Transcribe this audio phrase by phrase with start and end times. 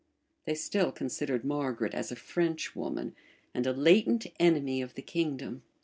[0.45, 3.15] They still considered Margaret as a French woman,
[3.53, 5.61] and a latent enemy of the kingdom.